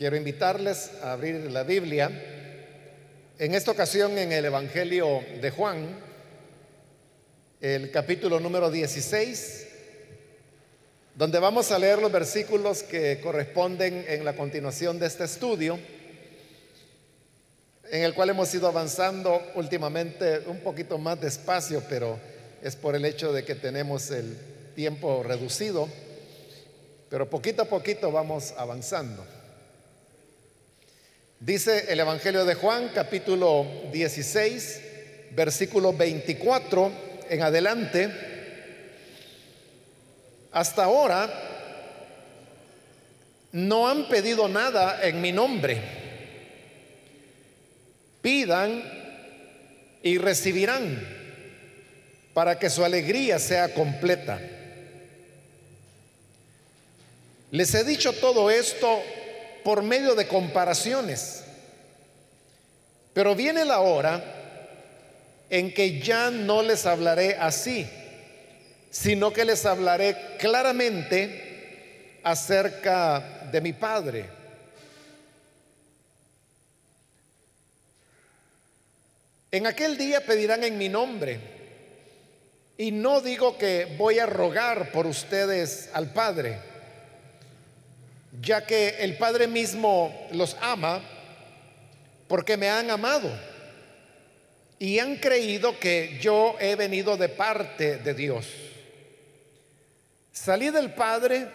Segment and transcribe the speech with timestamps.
[0.00, 2.10] Quiero invitarles a abrir la Biblia,
[3.38, 5.94] en esta ocasión en el Evangelio de Juan,
[7.60, 9.66] el capítulo número 16,
[11.14, 15.78] donde vamos a leer los versículos que corresponden en la continuación de este estudio,
[17.90, 22.18] en el cual hemos ido avanzando últimamente un poquito más despacio, pero
[22.62, 24.34] es por el hecho de que tenemos el
[24.74, 25.90] tiempo reducido,
[27.10, 29.39] pero poquito a poquito vamos avanzando.
[31.40, 34.80] Dice el Evangelio de Juan, capítulo 16,
[35.30, 36.92] versículo 24
[37.30, 38.10] en adelante.
[40.52, 41.32] Hasta ahora
[43.52, 45.80] no han pedido nada en mi nombre.
[48.20, 48.82] Pidan
[50.02, 51.02] y recibirán
[52.34, 54.38] para que su alegría sea completa.
[57.50, 59.02] Les he dicho todo esto
[59.64, 61.44] por medio de comparaciones.
[63.12, 64.22] Pero viene la hora
[65.48, 67.88] en que ya no les hablaré así,
[68.90, 74.28] sino que les hablaré claramente acerca de mi Padre.
[79.50, 81.40] En aquel día pedirán en mi nombre,
[82.78, 86.69] y no digo que voy a rogar por ustedes al Padre
[88.40, 91.02] ya que el Padre mismo los ama
[92.28, 93.30] porque me han amado
[94.78, 98.46] y han creído que yo he venido de parte de Dios.
[100.32, 101.48] Salí del Padre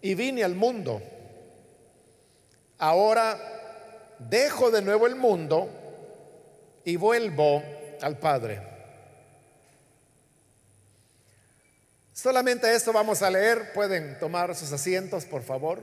[0.00, 1.02] y vine al mundo.
[2.78, 3.38] Ahora
[4.18, 5.68] dejo de nuevo el mundo
[6.84, 7.62] y vuelvo
[8.00, 8.75] al Padre.
[12.16, 13.74] Solamente esto vamos a leer.
[13.74, 15.82] Pueden tomar sus asientos, por favor.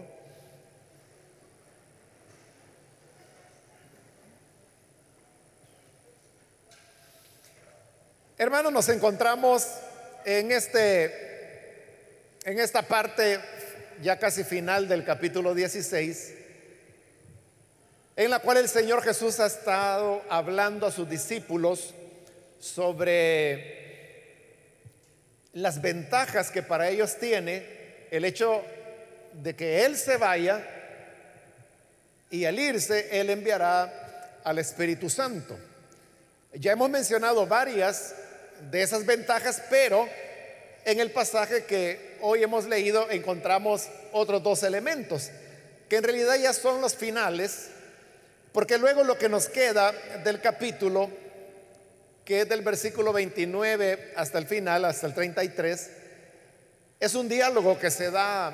[8.35, 9.67] Hermanos, nos encontramos
[10.25, 11.05] en este
[12.45, 13.39] en esta parte
[14.01, 16.33] ya casi final del capítulo 16
[18.15, 21.93] en la cual el Señor Jesús ha estado hablando a sus discípulos
[22.59, 23.82] sobre
[25.53, 28.63] las ventajas que para ellos tiene el hecho
[29.33, 30.63] de que Él se vaya
[32.29, 35.57] y al irse Él enviará al Espíritu Santo.
[36.53, 38.15] Ya hemos mencionado varias
[38.71, 40.07] de esas ventajas, pero
[40.85, 45.29] en el pasaje que hoy hemos leído encontramos otros dos elementos,
[45.89, 47.69] que en realidad ya son los finales,
[48.51, 49.91] porque luego lo que nos queda
[50.23, 51.09] del capítulo
[52.25, 55.89] que es del versículo 29 hasta el final, hasta el 33,
[56.99, 58.53] es un diálogo que se da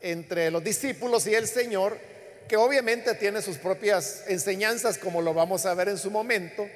[0.00, 1.96] entre los discípulos y el Señor,
[2.48, 6.68] que obviamente tiene sus propias enseñanzas, como lo vamos a ver en su momento,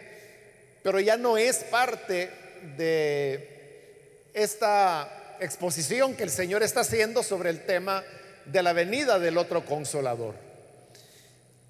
[0.83, 2.31] pero ya no es parte
[2.77, 8.05] de esta exposición que el Señor está haciendo sobre el tema
[8.45, 10.35] de la venida del otro consolador.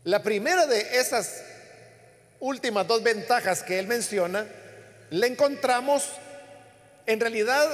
[0.05, 1.43] La primera de esas
[2.47, 4.47] últimas dos ventajas que él menciona,
[5.11, 6.05] le encontramos
[7.05, 7.69] en realidad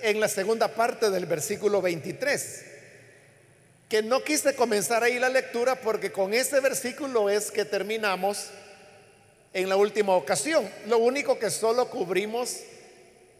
[0.00, 2.64] en la segunda parte del versículo 23,
[3.90, 8.46] que no quise comenzar ahí la lectura porque con ese versículo es que terminamos
[9.52, 10.66] en la última ocasión.
[10.86, 12.60] Lo único que solo cubrimos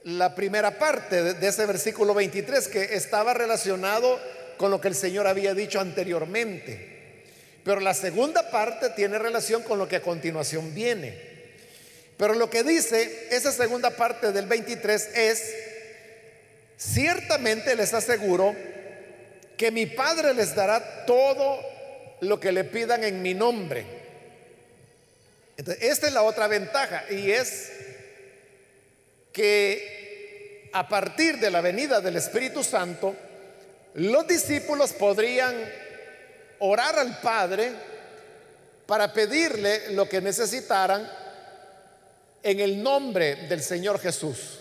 [0.04, 4.20] la primera parte de, ese versículo 23 que estaba relacionado
[4.58, 6.99] con lo que el Señor había dicho anteriormente.
[7.64, 11.30] Pero la segunda parte tiene relación con lo que a continuación viene.
[12.16, 15.54] Pero lo que dice esa segunda parte del 23 es,
[16.76, 18.54] ciertamente les aseguro
[19.56, 21.60] que mi Padre les dará todo
[22.20, 23.84] lo que le pidan en mi nombre.
[25.56, 27.70] Esta es la otra ventaja y es
[29.32, 33.14] que a partir de la venida del Espíritu Santo,
[33.94, 35.54] los discípulos podrían
[36.60, 37.72] orar al Padre
[38.86, 41.10] para pedirle lo que necesitaran
[42.42, 44.58] en el nombre del Señor Jesús.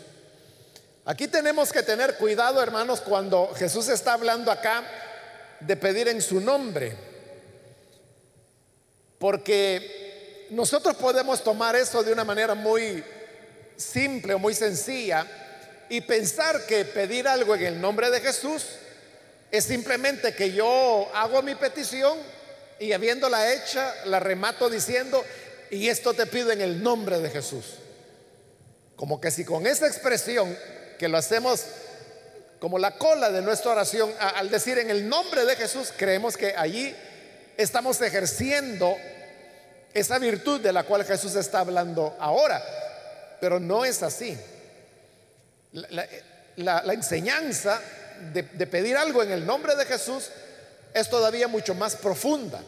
[1.05, 4.83] Aquí tenemos que tener cuidado, hermanos, cuando Jesús está hablando acá
[5.59, 6.95] de pedir en su nombre.
[9.17, 13.03] Porque nosotros podemos tomar eso de una manera muy
[13.75, 15.25] simple o muy sencilla
[15.89, 18.65] y pensar que pedir algo en el nombre de Jesús
[19.51, 22.17] es simplemente que yo hago mi petición
[22.79, 25.23] y habiéndola hecha, la remato diciendo,
[25.69, 27.65] y esto te pido en el nombre de Jesús.
[28.95, 30.57] Como que si con esa expresión
[30.97, 31.65] que lo hacemos
[32.59, 36.53] como la cola de nuestra oración, al decir en el nombre de Jesús, creemos que
[36.55, 36.93] allí
[37.57, 38.97] estamos ejerciendo
[39.93, 42.63] esa virtud de la cual Jesús está hablando ahora,
[43.39, 44.37] pero no es así.
[45.71, 47.79] La, enseñanza
[48.33, 50.29] de, pedir algo en el nombre de Jesús
[50.93, 52.61] es todavía mucho más profunda,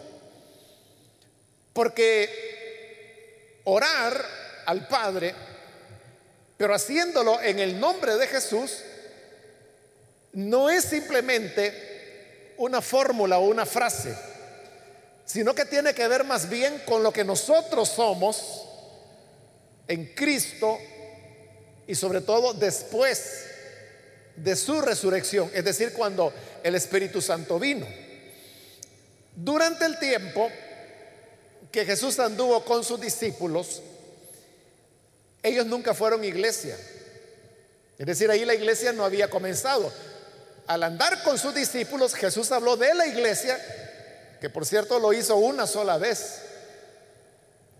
[1.73, 4.25] porque orar
[4.65, 5.33] al Padre,
[6.57, 8.79] pero haciéndolo en el nombre de Jesús,
[10.33, 14.15] no es simplemente una fórmula o una frase,
[15.25, 18.67] sino que tiene que ver más bien con lo que nosotros somos
[19.87, 20.77] en Cristo
[21.87, 23.50] y sobre todo después
[24.35, 26.33] de su resurrección, es decir, cuando
[26.63, 27.87] el Espíritu Santo vino.
[29.35, 30.49] Durante el tiempo
[31.71, 33.81] que Jesús anduvo con sus discípulos,
[35.43, 36.77] ellos nunca fueron iglesia.
[37.97, 39.91] Es decir, ahí la iglesia no había comenzado
[40.67, 43.59] al andar con sus discípulos, Jesús habló de la iglesia,
[44.39, 46.43] que por cierto lo hizo una sola vez.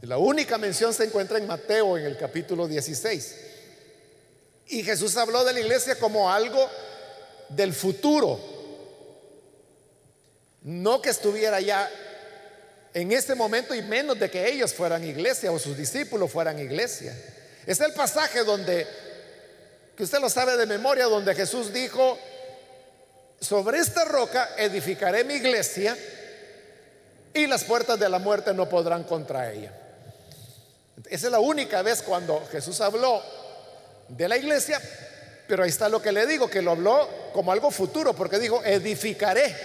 [0.01, 3.50] La única mención se encuentra en Mateo en el capítulo 16.
[4.71, 6.65] Y Jesús habló de la iglesia como algo
[7.49, 8.39] del futuro.
[10.61, 11.91] No que estuviera ya
[12.93, 17.13] en ese momento y menos de que ellos fueran iglesia o sus discípulos fueran iglesia.
[17.65, 18.87] Es el pasaje donde,
[19.97, 22.17] que usted lo sabe de memoria, donde Jesús dijo,
[23.41, 25.97] sobre esta roca edificaré mi iglesia
[27.33, 29.73] y las puertas de la muerte no podrán contra ella.
[31.09, 33.40] Esa es la única vez cuando Jesús habló
[34.11, 34.81] de la iglesia,
[35.47, 38.63] pero ahí está lo que le digo, que lo habló como algo futuro, porque dijo,
[38.63, 39.55] edificaré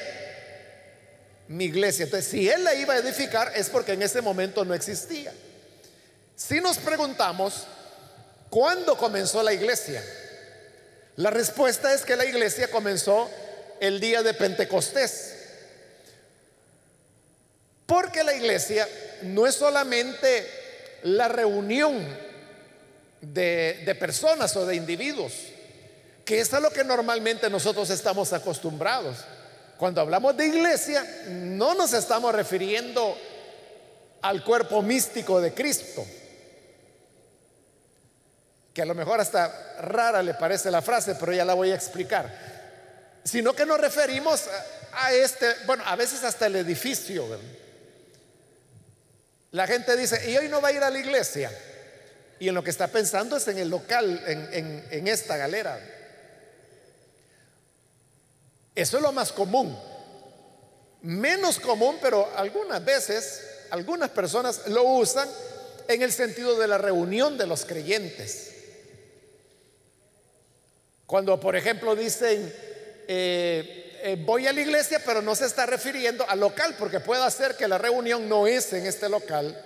[1.49, 2.05] mi iglesia.
[2.05, 5.33] Entonces, si él la iba a edificar es porque en ese momento no existía.
[6.35, 7.67] Si nos preguntamos,
[8.51, 10.03] ¿cuándo comenzó la iglesia?
[11.17, 13.31] La respuesta es que la iglesia comenzó
[13.81, 15.35] el día de Pentecostés.
[17.87, 18.89] Porque la iglesia
[19.23, 20.47] no es solamente
[21.05, 22.26] la reunión
[23.21, 25.33] de, personas o de individuos,
[26.25, 29.19] que es a lo que normalmente nosotros estamos acostumbrados.
[29.77, 33.17] Cuando hablamos de iglesia, no nos estamos refiriendo
[34.23, 36.05] al cuerpo místico de Cristo,
[38.73, 41.75] que a lo mejor hasta rara le parece la frase, pero ya la voy a
[41.75, 42.57] explicar
[43.27, 44.45] sino que nos referimos
[44.93, 47.27] a este, bueno, a veces hasta el edificio.
[49.51, 51.51] La gente dice, y hoy no va a ir a la iglesia.
[52.39, 55.81] Y en lo que está pensando es en el local, en, en esta galera.
[58.75, 59.79] Eso es lo más común.
[61.01, 65.29] Menos común, pero algunas veces, algunas personas lo usan
[65.89, 68.53] en el sentido de la reunión de los creyentes.
[71.07, 72.53] Cuando, por ejemplo, dicen,
[73.09, 77.31] eh, eh, voy a la iglesia, pero no se está refiriendo al local, porque puede
[77.31, 79.63] ser que la reunión no es en este local,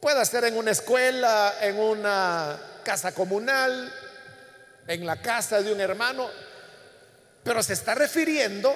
[0.00, 3.92] puede ser en una escuela, en una casa comunal,
[4.86, 6.28] en la casa de un hermano,
[7.42, 8.74] pero se está refiriendo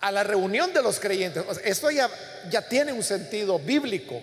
[0.00, 1.42] a la reunión de los creyentes.
[1.64, 2.08] esto ya,
[2.68, 4.20] tiene un sentido bíblico,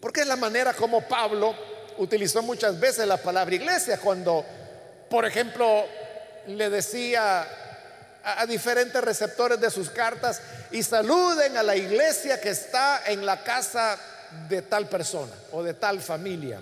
[0.00, 1.54] porque es la manera como Pablo
[1.98, 4.44] utilizó muchas veces la palabra iglesia, cuando,
[5.10, 5.84] por ejemplo,
[6.46, 7.46] le decía
[8.24, 10.40] a, diferentes receptores de sus cartas
[10.70, 13.98] y saluden a la iglesia que está en la casa
[14.48, 16.60] de tal persona o de tal familia.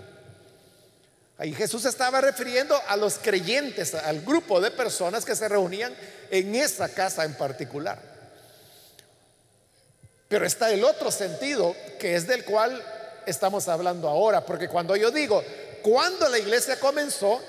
[1.39, 5.95] Ahí Jesús estaba refiriendo a los creyentes, al grupo de personas que se reunían
[6.31, 7.99] en esa casa en particular.
[10.29, 12.83] Pero está el otro sentido, que es del cual
[13.27, 15.45] estamos hablando ahora, porque cuando yo digo,
[15.83, 17.41] cuando la iglesia comenzó,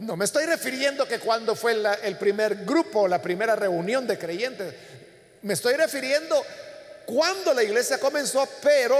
[0.00, 4.74] no me estoy refiriendo que cuando fue el primer grupo, la primera reunión de creyentes.
[5.42, 6.42] Me estoy refiriendo
[7.06, 8.96] cuando la iglesia comenzó, pero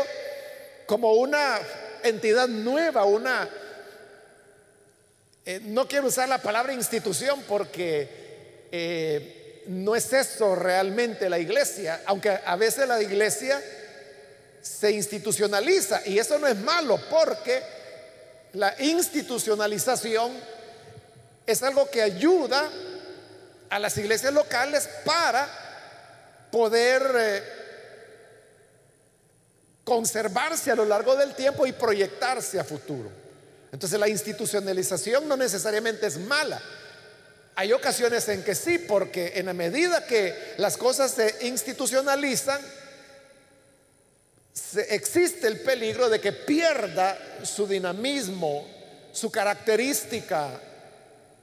[0.90, 1.61] como una
[2.02, 3.49] entidad nueva, una...
[5.47, 12.02] Eh, no quiero usar la palabra institución porque eh, no es eso realmente la iglesia,
[12.06, 13.62] aunque a veces la iglesia
[14.61, 17.62] se institucionaliza y eso no es malo porque
[18.54, 20.32] la institucionalización
[21.47, 22.68] es algo que ayuda
[23.68, 25.49] a las iglesias locales para
[26.50, 27.60] poder eh,
[29.90, 33.11] conservarse a lo largo del tiempo y proyectarse a futuro.
[33.73, 36.62] Entonces la institucionalización no necesariamente es mala.
[37.56, 42.61] Hay ocasiones en que sí, porque en la medida que las cosas se institucionalizan,
[44.90, 48.64] existe el peligro de que pierda su dinamismo,
[49.11, 50.50] su característica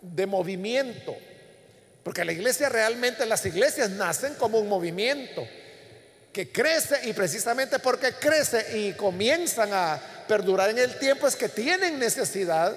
[0.01, 1.17] de movimiento.
[2.01, 5.45] Porque la iglesia realmente, las iglesias nacen como un movimiento
[6.31, 11.49] que crece y precisamente porque crece y comienzan a perdurar en el tiempo es que
[11.49, 12.75] tienen necesidad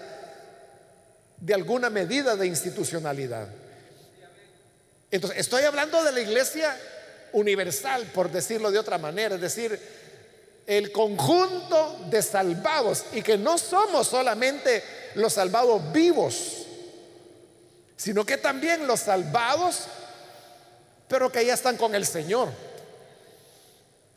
[1.37, 3.49] de alguna medida de institucionalidad.
[5.11, 6.77] Entonces, estoy hablando de la iglesia
[7.33, 9.79] universal, por decirlo de otra manera, es decir,
[10.67, 16.67] el conjunto de salvados y que no somos solamente los salvados vivos,
[17.97, 19.87] sino que también los salvados,
[21.09, 22.51] pero que ya están con el Señor.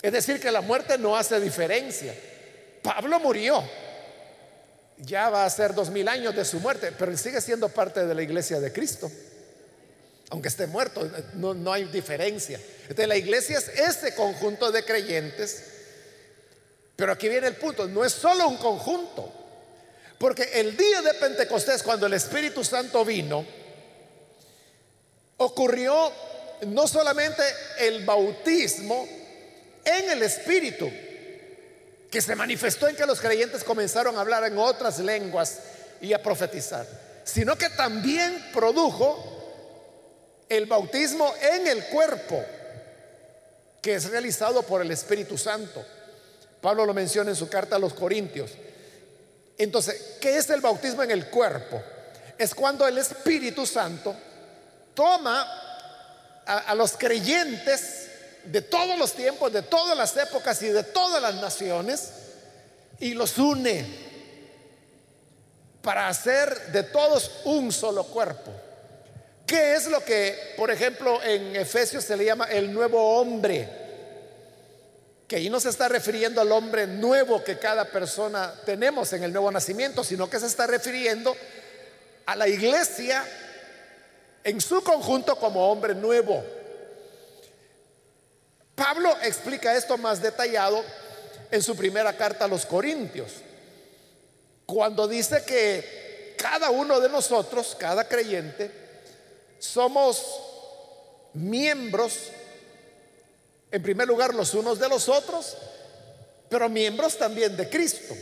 [0.04, 2.14] Es decir, que la muerte no hace diferencia.
[2.82, 3.64] Pablo murió,
[4.98, 8.14] ya va a ser dos mil años de su muerte, pero sigue siendo parte de
[8.14, 9.10] la iglesia de Cristo.
[10.30, 12.60] Aunque esté muerto, no, no hay diferencia.
[12.82, 15.64] Entonces la iglesia es ese conjunto de creyentes,
[16.98, 19.32] pero aquí viene el punto, no es solo un conjunto,
[20.18, 23.46] porque el día de Pentecostés, cuando el Espíritu Santo vino,
[25.38, 26.12] ocurrió
[26.68, 27.44] no solamente
[27.80, 29.23] el bautismo
[29.86, 30.90] en el Espíritu,
[32.10, 35.60] que se manifestó en que los creyentes comenzaron a hablar en otras lenguas
[36.02, 36.86] y a profetizar,
[37.24, 39.34] sino que también produjo
[40.50, 42.44] el bautismo en el cuerpo,
[43.82, 45.84] que es realizado por el Espíritu Santo.
[46.62, 48.52] Pablo lo menciona en su carta a los Corintios.
[49.58, 51.82] Entonces, ¿qué es el bautismo en el cuerpo?
[52.38, 54.16] Es cuando el Espíritu Santo
[54.94, 55.64] toma
[56.46, 58.03] a, los creyentes
[58.46, 62.10] de todos los tiempos, de todas las épocas y de todas las naciones
[63.00, 63.86] y los une
[65.82, 68.52] para hacer de todos un solo cuerpo.
[69.46, 73.70] ¿Qué es lo que, por ejemplo, en Efesios se le llama el nuevo hombre?
[75.28, 79.34] Que ahí no se está refiriendo al hombre nuevo que cada persona tenemos en el
[79.34, 81.36] nuevo nacimiento, sino que se está refiriendo
[82.26, 83.26] a la iglesia
[84.44, 86.44] en su conjunto como hombre nuevo.
[88.76, 90.84] Pablo explica esto más detallado
[91.52, 93.34] en su primera carta a los Corintios,
[94.66, 98.72] cuando dice que cada uno de nosotros, cada creyente,
[99.60, 100.26] somos
[101.34, 102.30] miembros,
[103.72, 105.56] en primer lugar, los unos de los otros,
[106.50, 108.16] pero miembros también de Cristo.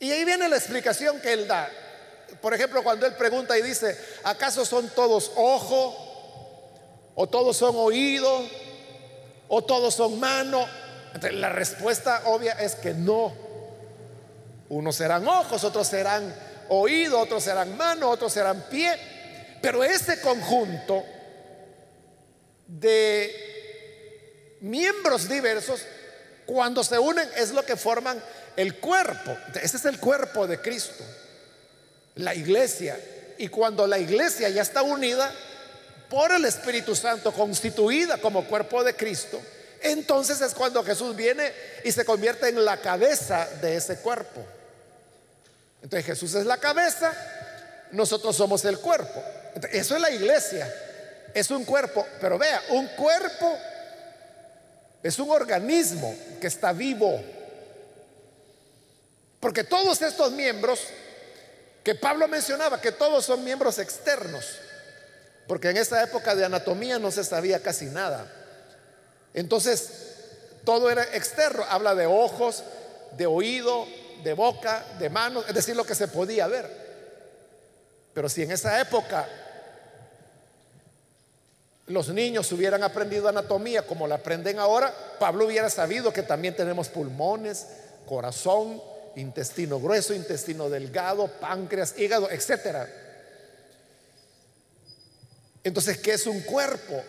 [0.00, 1.70] Y ahí viene la explicación que él da.
[2.40, 5.96] Por ejemplo, cuando él pregunta y dice, ¿acaso son todos ojo?
[7.14, 8.46] ¿O todos son oído?
[9.48, 10.66] ¿O todos son mano?
[11.32, 13.32] la respuesta obvia es que no.
[14.68, 16.34] Unos serán ojos, otros serán
[16.68, 18.94] oído, otros serán mano, otros serán pie.
[19.62, 21.02] Pero ese conjunto
[22.66, 25.80] de miembros diversos,
[26.44, 28.22] cuando se unen, es lo que forman
[28.56, 29.36] el cuerpo.
[29.62, 31.04] Ese es el cuerpo de Cristo
[32.16, 32.98] la iglesia.
[33.38, 35.32] Y cuando la iglesia ya está unida
[36.08, 39.40] por el Espíritu Santo, constituida como cuerpo de Cristo,
[39.82, 41.52] entonces es cuando Jesús viene
[41.84, 44.44] y se convierte en la cabeza de ese cuerpo.
[45.82, 47.12] Entonces Jesús es la cabeza,
[47.92, 49.22] nosotros somos el cuerpo.
[49.72, 50.72] eso es la iglesia,
[51.34, 53.58] es un cuerpo, pero vea, un cuerpo
[55.02, 57.22] es un organismo que está vivo.
[59.38, 60.80] Porque todos estos miembros
[61.84, 64.58] que Pablo mencionaba que todos son miembros externos,
[65.46, 68.26] porque en esa época de anatomía no se sabía casi nada.
[69.34, 69.90] Entonces,
[70.64, 72.64] todo era externo, habla de ojos,
[73.16, 73.86] de oído,
[74.24, 76.86] de boca, de manos, es decir, lo que se podía ver.
[78.12, 79.28] Pero si en esa época
[81.86, 86.88] los niños hubieran aprendido anatomía como la aprenden ahora, Pablo hubiera sabido que también tenemos
[86.88, 87.66] pulmones,
[88.06, 88.82] corazón,
[89.14, 92.88] intestino grueso, intestino delgado, páncreas, hígado, etcétera.
[95.66, 97.02] Entonces, ¿qué es un cuerpo?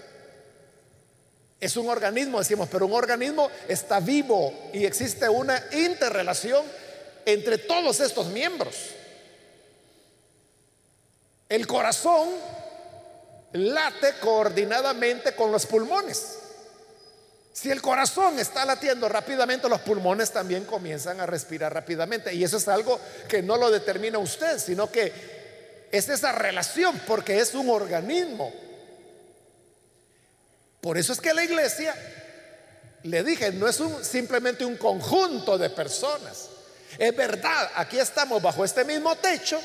[1.59, 6.65] Es un organismo, decimos, pero un organismo está vivo y existe una interrelación
[7.23, 8.75] entre todos estos miembros.
[11.47, 12.29] El corazón
[13.53, 16.39] late coordinadamente con los pulmones.
[17.53, 22.33] Si el corazón está latiendo rápidamente, los pulmones también comienzan a respirar rápidamente.
[22.33, 25.36] Y eso es algo que no lo determina usted, sino que
[25.91, 28.53] es esa relación, porque es un organismo.
[30.81, 31.95] Por eso es que la iglesia,
[33.03, 36.49] le dije, no es simplemente un conjunto de personas.
[36.97, 39.59] Es verdad, aquí estamos bajo este mismo techo,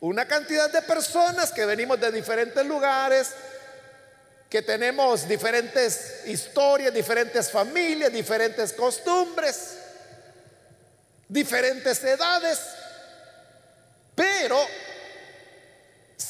[0.00, 3.30] una cantidad de personas que venimos de diferentes lugares,
[4.50, 9.78] que tenemos diferentes historias, diferentes familias, diferentes costumbres,
[11.28, 12.60] diferentes edades,
[14.14, 14.58] pero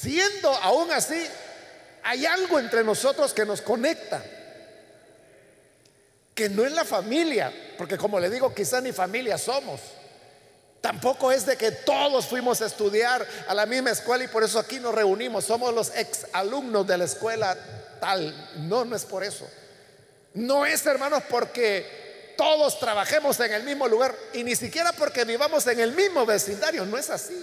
[0.00, 1.26] siendo aún así,
[2.02, 4.22] hay algo entre nosotros que nos conecta,
[6.34, 9.80] que no es la familia, porque como le digo, quizá ni familia somos.
[10.80, 14.58] Tampoco es de que todos fuimos a estudiar a la misma escuela y por eso
[14.58, 15.46] aquí nos reunimos.
[15.46, 17.56] Somos los ex alumnos de la escuela
[18.00, 18.50] tal.
[18.68, 19.48] No, no es por eso.
[20.34, 25.66] No es, hermanos, porque todos trabajemos en el mismo lugar y ni siquiera porque vivamos
[25.68, 26.84] en el mismo vecindario.
[26.84, 27.42] No es así.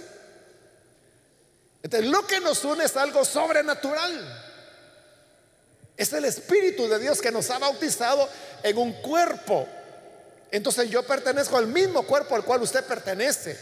[1.90, 4.50] Lo que nos une es algo sobrenatural.
[5.96, 8.28] Es el Espíritu de Dios que nos ha bautizado
[8.62, 9.68] en un cuerpo.
[10.50, 13.58] Entonces yo pertenezco al mismo cuerpo al cual usted pertenece.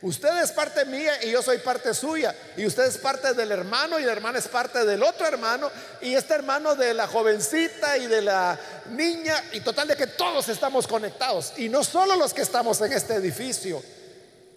[0.00, 2.34] Usted es parte mía y yo soy parte suya.
[2.56, 5.70] Y usted es parte del hermano y el hermano es parte del otro hermano.
[6.00, 8.58] Y este hermano de la jovencita y de la
[8.90, 9.42] niña.
[9.52, 11.52] Y total de que todos estamos conectados.
[11.56, 13.82] Y no solo los que estamos en este edificio.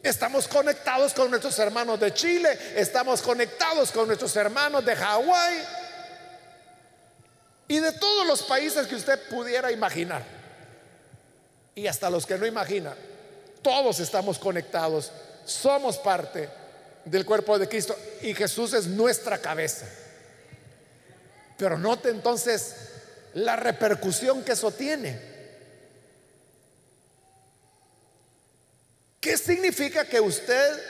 [0.04, 2.58] Estamos conectados con nuestros hermanos de Chile.
[2.76, 5.64] Estamos conectados con nuestros hermanos de Hawái
[7.68, 10.24] y de todos los países que usted pudiera imaginar.
[11.76, 12.96] Y hasta los que no imagina.
[13.62, 15.12] Todos estamos conectados.
[15.46, 16.50] Somos parte
[17.06, 17.96] del cuerpo de Cristo.
[18.24, 19.86] Y Jesús es nuestra cabeza.
[21.58, 22.76] Pero note entonces
[23.36, 25.31] la repercusión que eso tiene.
[29.22, 30.82] ¿Qué significa que usted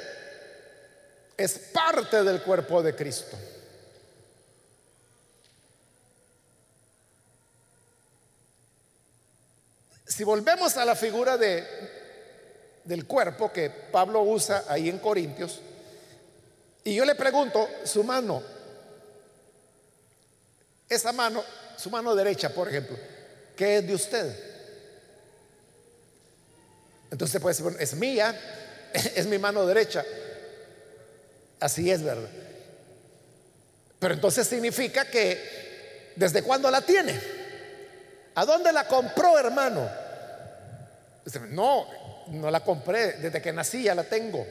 [1.36, 3.38] es parte del cuerpo de Cristo?
[10.08, 11.68] Si volvemos a la figura de,
[12.86, 15.60] del cuerpo que Pablo usa ahí en Corintios,
[16.86, 18.42] y yo le pregunto, su mano,
[20.88, 21.44] esa mano,
[21.76, 22.98] su mano derecha, por ejemplo,
[23.58, 24.51] ¿qué es de usted?
[27.12, 28.40] Entonces puede decir, es mía,
[28.94, 30.04] es mi mano derecha.
[31.60, 32.30] Así es, ¿verdad?
[34.00, 37.22] Pero entonces significa que, ¿desde cuándo la tiene?
[38.34, 39.88] ¿A dónde la compró, hermano?
[41.50, 41.86] No,
[42.30, 44.48] no la compré, desde que nací ya la tengo.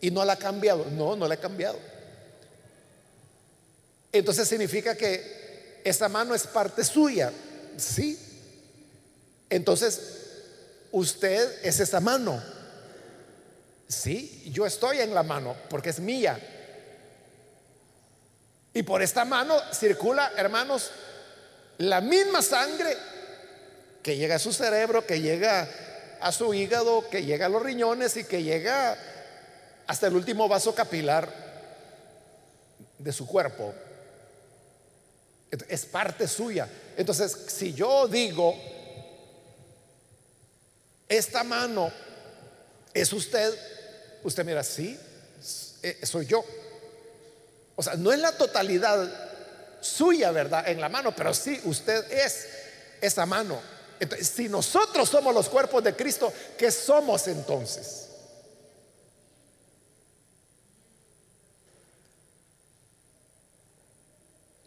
[0.00, 0.84] Y no la ha cambiado.
[0.90, 1.78] No, no la he cambiado.
[4.12, 7.32] Entonces significa que esa mano es parte suya.
[7.76, 8.18] Sí.
[9.48, 10.25] Entonces,
[10.96, 12.42] usted es esa mano.
[13.86, 16.38] Sí, yo estoy en la mano porque es mía.
[18.72, 20.90] Y por esta mano circula, hermanos,
[21.78, 22.96] la misma sangre
[24.02, 25.68] que llega a su cerebro, que llega
[26.20, 28.96] a su hígado, que llega a los riñones y que llega
[29.86, 31.28] hasta el último vaso capilar
[32.98, 33.74] de su cuerpo.
[35.68, 36.68] Es parte suya.
[36.96, 38.56] Entonces, si yo digo,
[41.08, 41.92] esta mano
[42.92, 43.54] es usted,
[44.22, 44.98] usted mira, sí,
[45.82, 46.44] eh, soy yo.
[47.76, 49.08] O sea, no es la totalidad
[49.80, 50.68] suya, ¿verdad?
[50.68, 52.48] En la mano, pero sí, usted es
[53.00, 53.60] esa mano
[54.20, 58.02] si nosotros somos los cuerpos de Cristo, ¿qué somos entonces?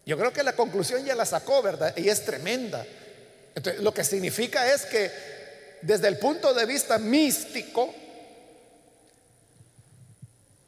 [0.05, 1.95] Yo creo que la conclusión ya la sacó, ¿verdad?
[1.95, 2.83] Y es tremenda.
[3.53, 5.11] Entonces, lo que significa es que
[5.81, 7.93] desde el punto de vista místico,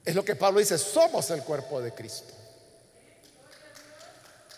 [0.03, 2.33] es lo que Pablo dice, somos el cuerpo de Cristo.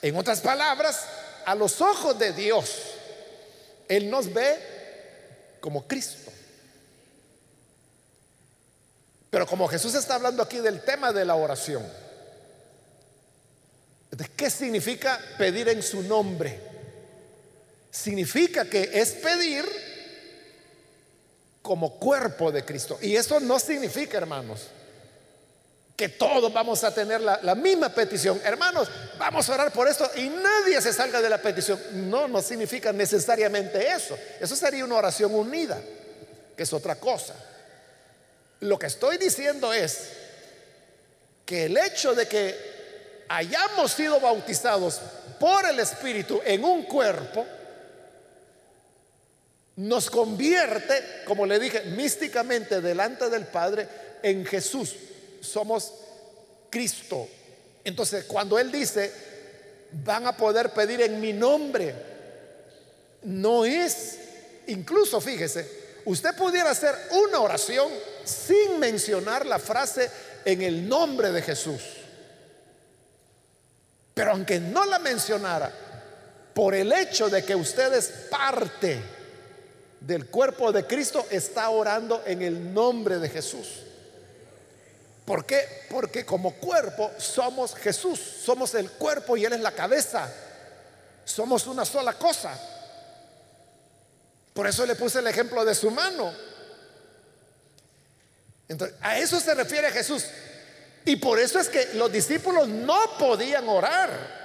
[0.01, 1.05] En otras palabras,
[1.45, 2.69] a los ojos de Dios,
[3.87, 6.31] él nos ve como Cristo.
[9.29, 11.83] Pero como Jesús está hablando aquí del tema de la oración,
[14.35, 16.59] ¿qué significa pedir en su nombre?
[17.89, 19.65] Significa que es pedir
[21.63, 22.99] como cuerpo de Cristo.
[23.01, 24.67] Y eso no significa, hermanos,
[25.95, 28.39] que todos vamos a tener la, misma petición.
[28.43, 31.79] Hermanos, vamos a orar por esto y nadie se salga de la petición.
[32.09, 34.17] No, no significa necesariamente eso.
[34.41, 35.79] Eso sería una oración unida,
[36.57, 37.33] que es otra cosa.
[38.59, 40.09] Lo que estoy diciendo es
[41.45, 44.99] que el hecho de que hayamos sido bautizados
[45.39, 47.45] por el Espíritu en un cuerpo,
[49.75, 53.87] nos convierte, como le dije, místicamente delante del Padre
[54.21, 54.95] en Jesús
[55.43, 55.93] somos
[56.69, 57.27] Cristo.
[57.83, 59.11] Entonces, cuando Él dice,
[60.03, 61.93] van a poder pedir en mi nombre,
[63.23, 64.17] no es,
[64.67, 65.69] incluso fíjese,
[66.05, 67.91] usted pudiera hacer una oración
[68.23, 70.09] sin mencionar la frase
[70.45, 71.81] en el nombre de Jesús.
[74.13, 75.71] Pero aunque no la mencionara,
[76.53, 79.01] por el hecho de que usted es parte
[80.05, 83.83] del cuerpo de Cristo, está orando en el nombre de Jesús.
[85.25, 85.85] ¿Por qué?
[85.89, 90.29] Porque como cuerpo somos Jesús, somos el cuerpo y Él es la cabeza.
[91.23, 92.59] Somos una sola cosa.
[94.53, 96.33] Por eso le puse el ejemplo de su mano.
[98.67, 100.25] Entonces, a eso se refiere Jesús.
[101.05, 104.42] Y por eso es que los discípulos no podían orar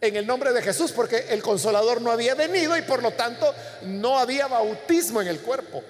[0.00, 3.54] en el nombre de Jesús, porque el consolador no había venido y por lo tanto
[3.82, 5.82] no había bautismo en el cuerpo.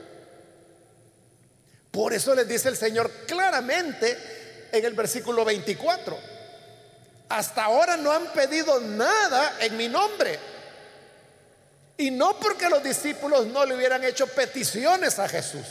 [1.91, 4.17] Por eso les dice el Señor claramente
[4.73, 6.17] en el versículo 24,
[7.29, 10.39] hasta ahora no han pedido nada en mi nombre.
[11.97, 15.67] Y no porque los discípulos no le hubieran hecho peticiones a Jesús.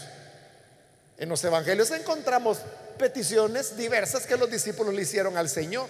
[1.18, 2.60] En los evangelios encontramos
[2.98, 5.88] peticiones diversas que los discípulos le hicieron al Señor.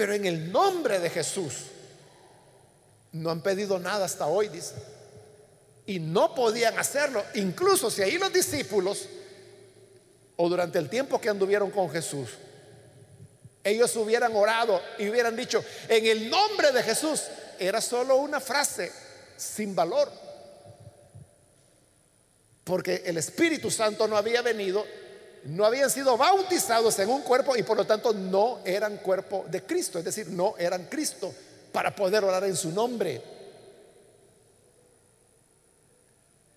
[0.00, 1.52] Pero en el nombre de Jesús
[3.12, 4.74] no han pedido nada hasta hoy, dice.
[5.84, 7.22] Y no podían hacerlo.
[7.34, 9.10] Incluso si ahí los discípulos,
[10.36, 12.30] o durante el tiempo que anduvieron con Jesús,
[13.62, 17.24] ellos hubieran orado y hubieran dicho, en el nombre de Jesús,
[17.58, 18.90] era solo una frase
[19.36, 20.10] sin valor.
[22.64, 24.82] Porque el Espíritu Santo no había venido
[25.44, 29.62] no habían sido bautizados en un cuerpo y por lo tanto no eran cuerpo de
[29.62, 31.32] Cristo, es decir, no eran Cristo
[31.72, 33.22] para poder orar en su nombre.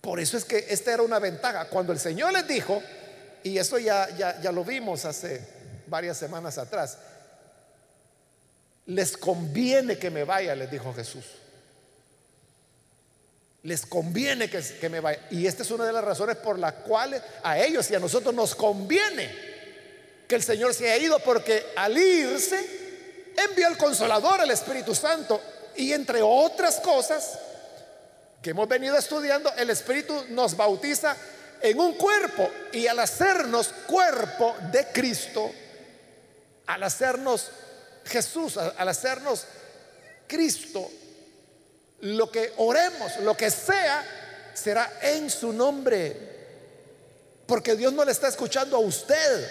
[0.00, 1.68] Por eso es que esta era una ventaja.
[1.68, 2.82] Cuando el Señor les dijo,
[3.42, 5.40] y eso ya, ya, ya lo vimos hace
[5.86, 6.98] varias semanas atrás,
[8.86, 11.24] les conviene que me vaya, les dijo Jesús
[13.64, 15.20] les conviene que, me vaya.
[15.30, 18.34] Y esta es una de las razones por las cuales a ellos y a nosotros
[18.34, 19.34] nos conviene
[20.28, 25.40] que el Señor se haya ido, porque al irse envió al consolador, el Espíritu Santo.
[25.76, 27.38] Y entre otras cosas
[28.42, 31.16] que hemos venido estudiando, el Espíritu nos bautiza
[31.62, 32.50] en un cuerpo.
[32.70, 35.50] Y al hacernos cuerpo de Cristo,
[36.66, 37.50] al hacernos
[38.04, 39.46] Jesús, al hacernos
[40.26, 40.90] Cristo,
[42.04, 44.04] lo que oremos, lo que sea,
[44.52, 46.14] será en su nombre.
[47.46, 49.50] Porque Dios no le está escuchando a usted,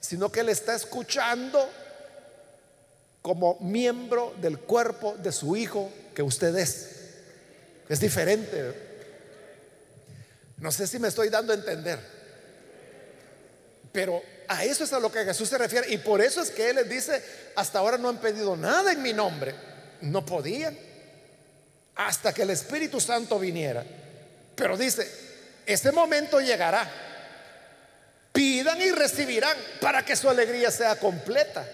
[0.00, 1.70] sino que le está escuchando
[3.22, 6.88] como miembro del cuerpo de su hijo que usted es.
[7.88, 8.74] Es diferente.
[10.58, 12.00] No sé si me estoy dando a entender.
[13.92, 15.92] Pero a eso es a lo que Jesús se refiere.
[15.92, 17.22] Y por eso es que Él les dice,
[17.54, 19.54] hasta ahora no han pedido nada en mi nombre.
[20.00, 20.76] No podían
[21.96, 23.84] hasta que el Espíritu Santo viniera.
[24.54, 25.10] Pero dice,
[25.66, 26.90] ese momento llegará.
[28.32, 31.66] Pidan y recibirán para que su alegría sea completa.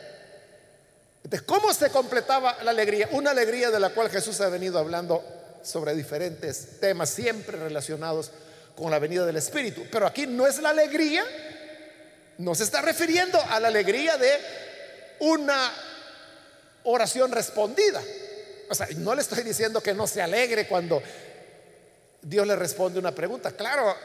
[1.25, 3.09] Entonces, ¿cómo se completaba la alegría?
[3.13, 5.25] Una alegría de la cual Jesús ha venido hablando
[5.63, 8.31] sobre diferentes temas, siempre relacionados
[8.77, 9.87] con la venida del Espíritu.
[9.91, 11.25] Pero aquí no es la alegría,
[12.39, 14.33] no se está refiriendo a la alegría de
[15.21, 15.73] una
[16.85, 18.03] oración respondida.
[18.71, 21.03] O sea, no le estoy diciendo que no se alegre cuando
[22.23, 23.51] Dios le responde una pregunta.
[23.51, 23.97] Claro,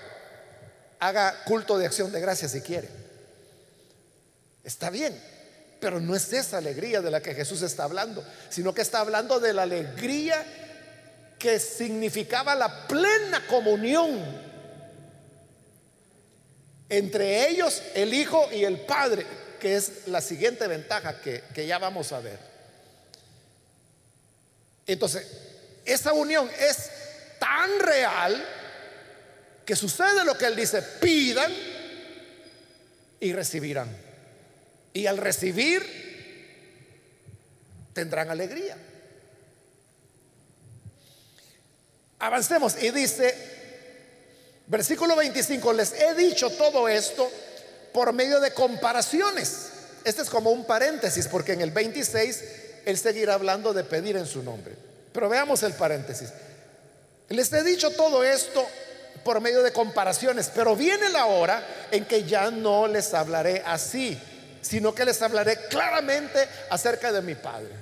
[0.99, 2.89] haga culto de acción de gracias si quiere.
[4.63, 5.15] Está bien,
[5.80, 9.39] pero no es esa alegría de la que Jesús está hablando, sino que está hablando
[9.39, 10.43] de la alegría
[11.38, 14.19] que significaba la plena comunión
[16.89, 19.28] entre ellos, el Hijo y el Padre,
[19.60, 22.54] que es la siguiente ventaja que, que ya vamos a ver.
[24.88, 25.26] Entonces,
[25.86, 26.89] esa unión es
[27.39, 28.45] tan real
[29.65, 31.52] que sucede lo que él dice, pidan
[33.19, 33.89] y recibirán.
[34.93, 35.84] Y al recibir,
[37.93, 38.78] tendrán alegría.
[42.19, 43.36] Avancemos y dice,
[44.67, 47.30] versículo 25, les he dicho todo esto
[47.93, 49.69] por medio de comparaciones.
[50.04, 52.43] Este es como un paréntesis, porque en el 26
[52.86, 54.76] él seguirá hablando de pedir en su nombre.
[55.12, 56.32] Pero veamos el paréntesis.
[57.30, 58.65] Les he dicho todo esto
[59.24, 64.19] por medio de comparaciones, pero viene la hora en que ya no les hablaré así,
[64.62, 67.74] sino que les hablaré claramente acerca de mi Padre.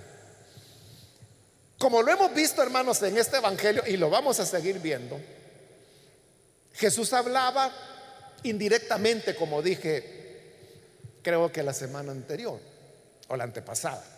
[1.78, 5.20] Como lo hemos visto, hermanos, en este Evangelio, y lo vamos a seguir viendo,
[6.74, 7.72] Jesús hablaba
[8.44, 10.22] indirectamente, como dije,
[11.22, 12.60] creo que la semana anterior
[13.28, 14.13] o la antepasada.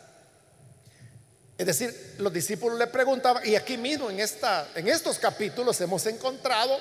[1.57, 6.05] Es decir, los discípulos le preguntaban, y aquí mismo en, esta, en estos capítulos hemos
[6.05, 6.77] encontrado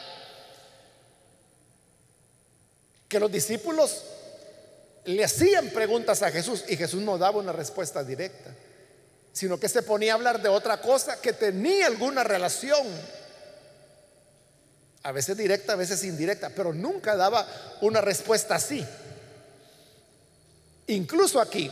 [3.09, 4.03] que los discípulos
[5.05, 8.51] le hacían preguntas a Jesús y Jesús no daba una respuesta directa,
[9.33, 12.87] sino que se ponía a hablar de otra cosa que tenía alguna relación
[15.05, 17.47] A veces directa, a veces indirecta, pero nunca daba
[17.83, 18.85] una respuesta así.
[20.87, 21.71] Incluso aquí,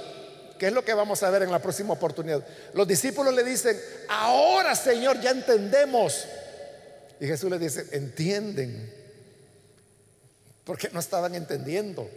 [0.62, 3.76] que es lo que vamos a ver en la próxima oportunidad, los discípulos le dicen,
[4.08, 6.24] ahora Señor, ya entendemos.
[7.18, 8.94] Y Jesús le dice, entienden,
[10.62, 12.08] porque no estaban entendiendo.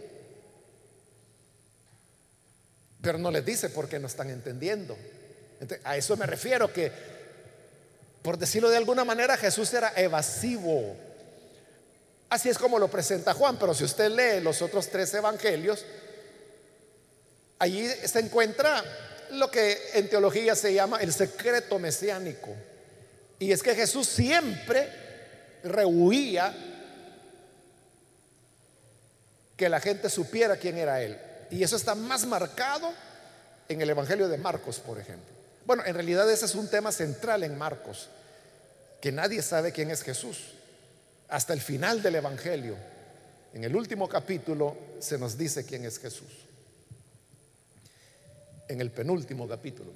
[3.02, 4.96] Pero no les dice por qué no están entendiendo.
[5.82, 6.92] a eso me refiero que,
[8.22, 10.94] por decirlo de alguna manera, Jesús era evasivo.
[12.30, 15.84] Así es como lo presenta Juan, pero si usted lee los otros tres evangelios,
[17.58, 18.84] allí se encuentra
[19.32, 22.54] lo que en teología se llama el secreto mesiánico.
[23.38, 24.88] Y es que Jesús siempre
[25.62, 26.54] rehuía
[29.56, 31.18] que la gente supiera quién era Él.
[31.50, 32.92] Y eso está más marcado
[33.68, 35.34] en el Evangelio de Marcos, por ejemplo.
[35.64, 38.08] Bueno, en realidad ese es un tema central en Marcos,
[39.00, 40.52] que nadie sabe quién es Jesús.
[41.28, 42.76] Hasta el final del Evangelio,
[43.52, 46.45] en el último capítulo, se nos dice quién es Jesús.
[48.68, 49.92] En el penúltimo capítulo.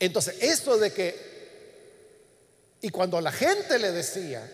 [0.00, 1.16] Entonces, esto de que,
[2.80, 4.48] y cuando la gente le decía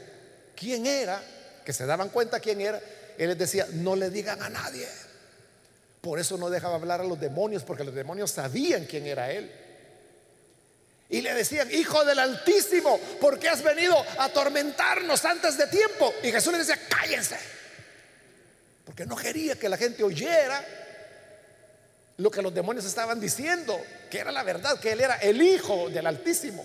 [0.57, 1.23] quién era,
[1.65, 2.81] que se daban cuenta quién era,
[3.19, 4.87] él les decía, no le digan a nadie.
[6.01, 9.51] Por eso no dejaba hablar a los demonios, porque los demonios sabían quién era él.
[11.09, 16.13] Y le decían, hijo del Altísimo, ¿por qué has venido a atormentarnos antes de tiempo?
[16.23, 17.37] Y Jesús le decía, cállense.
[18.85, 20.84] Porque no quería que la gente oyera
[22.17, 23.79] lo que los demonios estaban diciendo,
[24.11, 26.65] que era la verdad, que él era el hijo del Altísimo.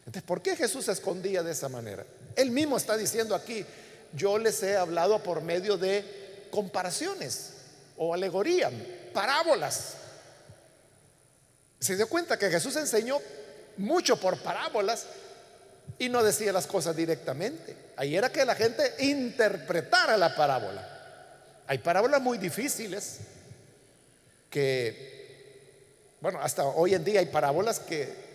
[0.00, 2.04] Entonces, ¿por qué Jesús se escondía de esa manera?
[2.36, 3.64] Él mismo está diciendo aquí,
[4.12, 7.52] yo les he hablado por medio de comparaciones
[7.96, 8.72] o alegorías,
[9.12, 9.94] parábolas.
[11.80, 13.18] Se dio cuenta que Jesús enseñó
[13.78, 15.06] mucho por parábolas
[15.98, 17.76] y no decía las cosas directamente.
[17.96, 20.92] Ahí era que la gente interpretara la parábola.
[21.66, 23.18] Hay parábolas muy difíciles
[24.50, 28.26] que, bueno, hasta hoy en día hay parábolas que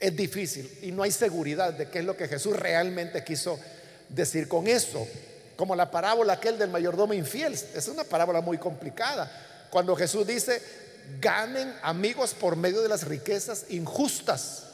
[0.00, 3.60] es difícil y no hay seguridad de qué es lo que Jesús realmente quiso
[4.08, 5.06] decir con eso.
[5.56, 7.52] Como la parábola aquel del mayordomo infiel.
[7.52, 9.30] Es una parábola muy complicada.
[9.70, 10.62] Cuando Jesús dice,
[11.20, 14.64] ganen amigos por medio de las riquezas injustas.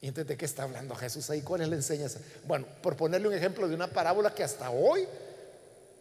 [0.00, 1.42] ¿Y entonces de qué está hablando Jesús ahí?
[1.42, 2.18] ¿Cuál es la enseñanza?
[2.46, 5.06] Bueno, por ponerle un ejemplo de una parábola que hasta hoy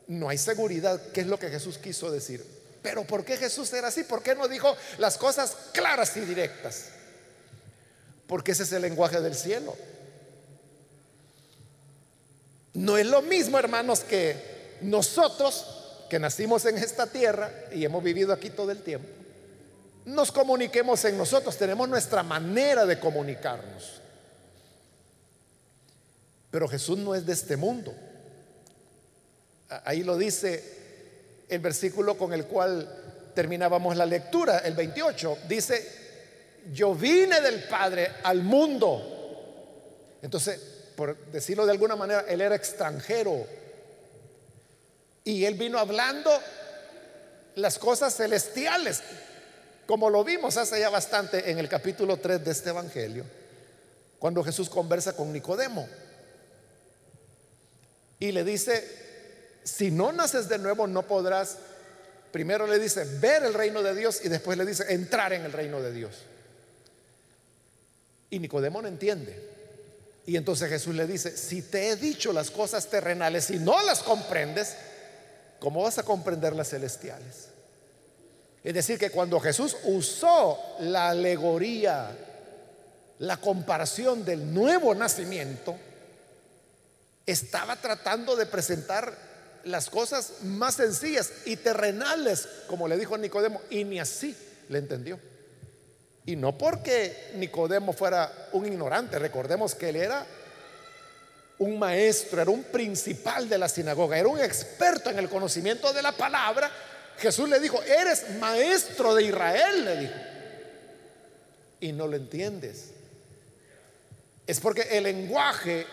[0.10, 2.44] no hay seguridad qué es lo que Jesús quiso decir.
[2.82, 4.04] Pero ¿por qué Jesús era así?
[4.04, 6.86] ¿Por qué no dijo las cosas claras y directas?
[8.26, 9.76] Porque ese es el lenguaje del cielo.
[12.74, 15.76] No es lo mismo, hermanos, que nosotros
[16.10, 19.08] que nacimos en esta tierra y hemos vivido aquí todo el tiempo,
[20.06, 24.02] nos comuniquemos en nosotros, tenemos nuestra manera de comunicarnos.
[26.50, 27.94] Pero Jesús no es de este mundo.
[29.86, 30.78] Ahí lo dice
[31.48, 35.40] el versículo con el cual terminábamos la lectura, el 28.
[35.48, 36.00] Dice,
[36.74, 40.18] yo vine del Padre al mundo.
[40.22, 40.60] Entonces,
[40.96, 43.46] por decirlo de alguna manera, él era extranjero.
[45.24, 46.32] Y él vino hablando
[47.56, 49.02] las cosas celestiales,
[49.86, 53.26] como lo vimos hace ya bastante en el capítulo 3 de este Evangelio,
[54.18, 55.88] cuando Jesús conversa con Nicodemo.
[58.20, 59.09] Y le dice,
[59.70, 61.58] si no naces de nuevo no podrás,
[62.32, 65.52] primero le dice, ver el reino de Dios y después le dice, entrar en el
[65.52, 66.16] reino de Dios.
[68.30, 69.50] Y Nicodemo no entiende.
[70.26, 74.04] Y entonces Jesús le dice, si te he dicho las cosas terrenales y no las
[74.04, 74.76] comprendes,
[75.60, 77.48] ¿cómo vas a comprender las celestiales?
[78.64, 82.16] Es decir, que cuando Jesús usó la alegoría,
[83.20, 85.76] la comparación del nuevo nacimiento,
[87.26, 89.29] estaba tratando de presentar
[89.70, 94.36] las cosas más sencillas y terrenales, como le dijo Nicodemo, y ni así
[94.68, 95.20] le entendió.
[96.26, 100.26] Y no porque Nicodemo fuera un ignorante, recordemos que él era
[101.60, 106.02] un maestro, era un principal de la sinagoga, era un experto en el conocimiento de
[106.02, 106.72] la palabra.
[107.18, 110.14] Jesús le dijo, eres maestro de Israel, le dijo.
[111.82, 112.92] Y no lo entiendes.
[114.48, 115.86] Es porque el lenguaje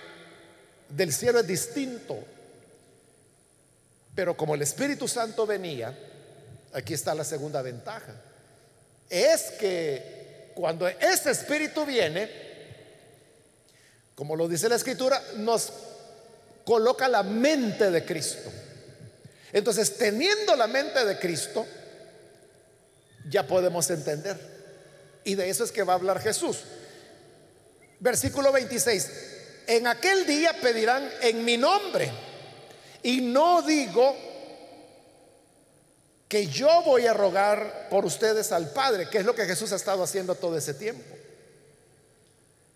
[0.89, 2.19] del cielo es distinto.
[4.17, 5.97] Pero como el Espíritu Santo venía,
[6.73, 8.15] aquí está la segunda ventaja.
[9.11, 12.31] Es que cuando ese espíritu viene,
[14.15, 15.71] como lo dice la escritura, nos
[16.65, 18.51] coloca la mente de Cristo.
[19.53, 21.67] Entonces, teniendo la mente de Cristo,
[23.29, 24.39] ya podemos entender.
[25.25, 26.61] Y de eso es que va a hablar Jesús.
[28.01, 29.11] Versículo 26.
[29.67, 32.11] En aquel día pedirán en mi nombre.
[33.03, 34.15] Y no digo
[36.29, 39.77] que yo voy a rogar por ustedes al Padre, que es lo que Jesús ha
[39.77, 41.17] estado haciendo todo ese tiempo.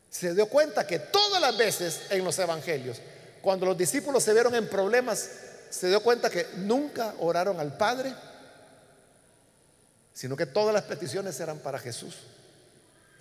[0.09, 2.99] Se dio cuenta que todas las veces en los evangelios,
[3.43, 5.29] cuando los discípulos se vieron en problemas,
[5.71, 8.15] se dio cuenta que nunca oraron al Padre,
[10.13, 12.17] sino que todas las peticiones eran para Jesús.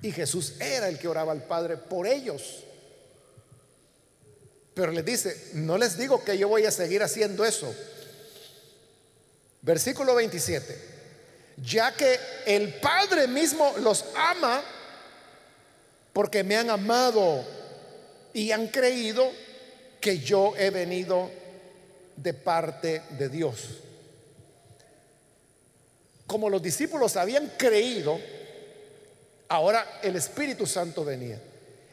[0.01, 2.63] Y Jesús era el que oraba al Padre por ellos.
[4.79, 7.75] Pero les dice, no les digo que yo voy a seguir haciendo eso.
[9.61, 10.73] Versículo 27.
[11.57, 14.63] Ya que el Padre mismo los ama
[16.13, 17.45] porque me han amado
[18.31, 19.29] y han creído
[19.99, 21.29] que yo he venido
[22.15, 23.79] de parte de Dios.
[26.25, 28.17] Como los discípulos habían creído,
[29.49, 31.37] ahora el Espíritu Santo venía.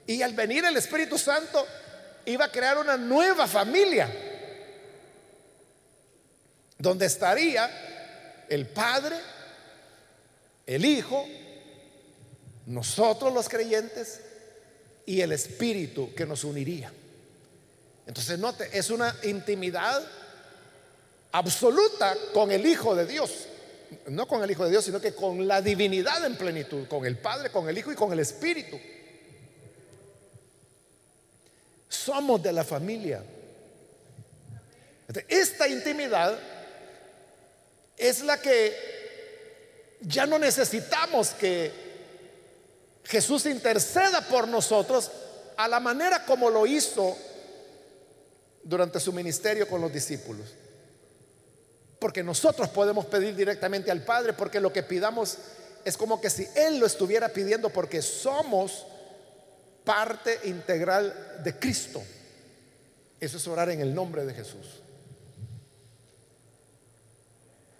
[0.07, 1.67] Y al venir el Espíritu Santo
[2.27, 4.13] iba a crear una nueva familia,
[6.79, 9.17] donde estaría el Padre,
[10.67, 11.27] el Hijo,
[12.67, 14.21] nosotros los creyentes
[15.07, 16.93] y el Espíritu que nos uniría.
[18.07, 20.05] Entonces, note, es una intimidad
[21.33, 23.47] absoluta con el Hijo de Dios.
[24.09, 27.17] No con el Hijo de Dios, sino que con la divinidad en plenitud, con el
[27.19, 28.77] Padre, con el Hijo y con el Espíritu.
[32.07, 33.21] Somos de la familia.
[35.27, 36.39] Esta intimidad
[37.97, 41.73] es la que ya no necesitamos que
[43.03, 45.11] Jesús interceda por nosotros
[45.57, 47.19] a la manera como lo hizo
[48.63, 50.47] durante su ministerio con los discípulos.
[51.99, 55.39] Porque nosotros podemos pedir directamente al Padre, porque lo que pidamos
[55.85, 58.87] es como que si Él lo estuviera pidiendo, porque somos
[59.87, 62.03] parte integral de Cristo.
[63.19, 64.83] Eso es orar en el nombre de Jesús.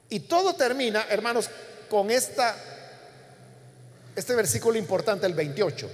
[0.09, 1.51] Y todo termina, hermanos,
[1.91, 2.57] con esta
[4.15, 5.91] este versículo importante, el 28.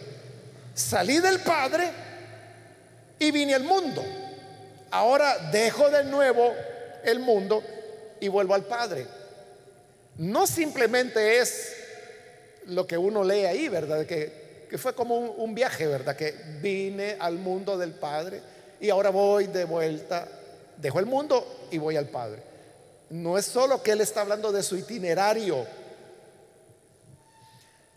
[0.74, 1.90] Salí del Padre
[3.18, 4.04] y vine al mundo.
[4.92, 6.54] Ahora dejo de nuevo
[7.02, 7.64] el mundo
[8.20, 9.06] y vuelvo al Padre.
[10.18, 11.74] No simplemente es
[12.66, 14.06] lo que uno lee ahí, ¿verdad?
[14.06, 14.41] Que,
[14.72, 16.16] que fue como un, viaje, ¿verdad?
[16.16, 16.32] Que
[16.62, 18.40] vine al mundo del Padre
[18.80, 20.26] y ahora voy de vuelta,
[20.78, 22.42] dejo el mundo y voy al Padre.
[23.10, 25.66] No es solo que Él está hablando de su itinerario,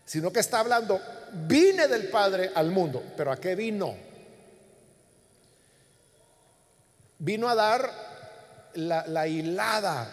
[0.04, 1.00] sino que está hablando,
[1.48, 3.96] vine del Padre al mundo, pero ¿a qué vino?
[7.20, 7.90] Vino a dar
[8.74, 10.10] la, la hilada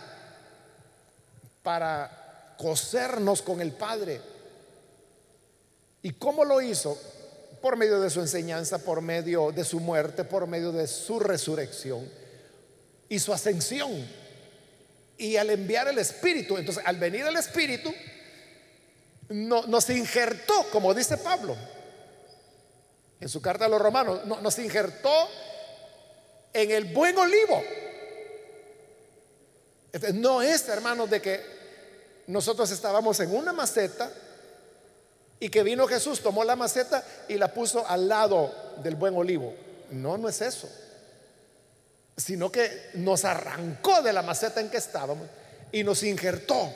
[1.61, 4.32] para cosernos con el Padre.
[6.03, 6.95] ¿Y cómo lo hizo?
[7.61, 12.07] Por medio de su enseñanza, por medio de su muerte, por medio de su resurrección
[13.09, 14.05] y su ascensión.
[15.17, 17.91] Y al enviar el Espíritu, entonces al venir el Espíritu,
[19.29, 21.55] no, nos injertó, como dice Pablo
[23.23, 25.29] en su carta a los romanos, nos injertó
[26.51, 27.63] en el buen olivo.
[30.15, 31.41] no es, hermanos, de que
[32.27, 34.11] nosotros estábamos en una maceta
[35.43, 38.49] y que vino Jesús, tomó la maceta y la puso al lado
[38.81, 39.53] del buen olivo.
[39.91, 40.69] No, no es eso.
[42.15, 45.27] Sino que nos arrancó de la maceta en que estábamos
[45.69, 46.71] y nos injertó.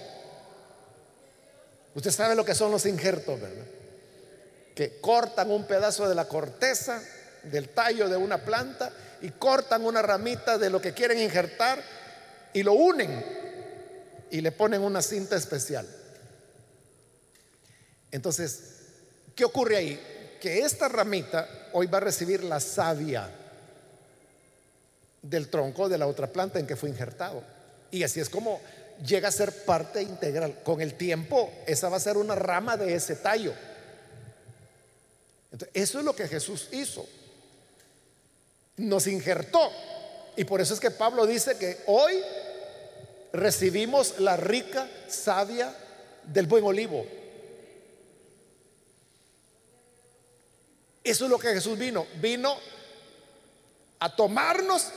[1.96, 3.66] Usted sabe lo que son los injertos, ¿verdad?
[4.76, 7.02] Que cortan un pedazo de la corteza,
[7.44, 11.82] del tallo de una planta, y cortan una ramita de lo que quieren injertar
[12.52, 13.26] y lo unen
[14.30, 15.88] y le ponen una cinta especial.
[18.12, 18.62] Entonces,
[19.36, 20.38] ¿qué ocurre ahí?
[20.42, 23.30] Que esta ramita hoy va a recibir la savia
[25.22, 27.44] del tronco de la otra planta en que fue injertado.
[27.92, 28.62] Y así es como
[29.06, 30.62] llega a ser parte integral.
[30.64, 33.54] Con el tiempo, esa va a ser una rama de ese tallo.
[35.74, 37.08] eso es lo que Jesús hizo.
[38.78, 39.72] Nos injertó.
[40.36, 42.22] Y por eso es que Pablo dice que hoy
[43.34, 45.74] recibimos la rica savia
[46.24, 47.06] del buen olivo.
[51.10, 52.06] Eso es lo que Jesús vino.
[52.16, 52.58] Vino
[54.00, 54.88] a tomarnos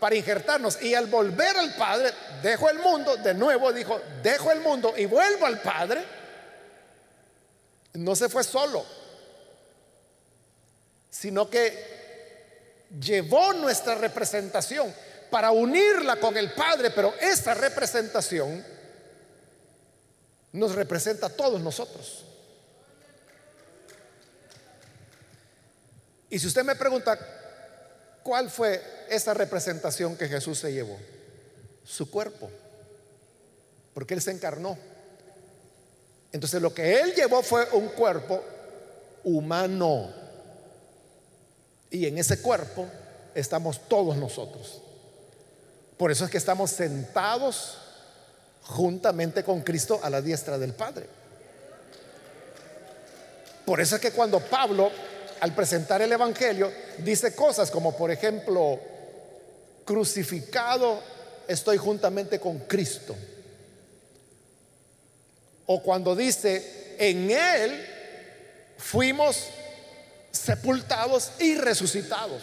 [0.00, 0.80] para injertarnos.
[0.82, 2.12] Y al volver al Padre,
[2.42, 6.04] dejo el mundo, de nuevo dijo, dejo el mundo y vuelvo al Padre.
[7.94, 8.84] No se fue solo,
[11.10, 14.94] sino que llevó nuestra representación
[15.30, 18.64] para unirla con el Padre, pero esta representación
[20.52, 22.24] nos representa a todos nosotros.
[26.30, 27.18] Y si usted me pregunta,
[28.22, 30.98] ¿cuál fue esa representación que Jesús se llevó?
[31.84, 32.50] Su cuerpo,
[33.94, 34.76] porque Él se encarnó.
[36.32, 38.44] Entonces lo que Él llevó fue un cuerpo
[39.24, 40.12] humano.
[41.90, 42.86] Y en ese cuerpo
[43.34, 44.82] estamos todos nosotros.
[45.96, 47.78] Por eso es que estamos sentados
[48.62, 51.06] juntamente con Cristo a la diestra del Padre.
[53.64, 54.90] Por eso es que cuando Pablo,
[55.40, 58.78] al presentar el Evangelio, dice cosas como, por ejemplo,
[59.84, 61.02] crucificado
[61.48, 63.16] estoy juntamente con Cristo.
[65.66, 67.86] O cuando dice, en Él
[68.76, 69.44] fuimos
[70.30, 72.42] sepultados y resucitados.